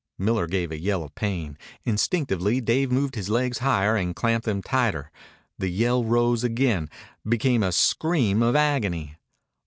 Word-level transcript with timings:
Miller 0.17 0.47
gave 0.47 0.71
a 0.71 0.79
yell 0.79 1.03
of 1.03 1.13
pain. 1.13 1.59
Instinctively 1.83 2.59
Dave 2.59 2.91
moved 2.91 3.13
his 3.13 3.29
legs 3.29 3.59
higher 3.59 3.95
and 3.95 4.15
clamped 4.15 4.45
them 4.45 4.63
tighter. 4.63 5.11
The 5.59 5.69
yell 5.69 6.03
rose 6.03 6.43
again, 6.43 6.89
became 7.23 7.61
a 7.61 7.71
scream 7.71 8.41
of 8.41 8.55
agony. 8.55 9.17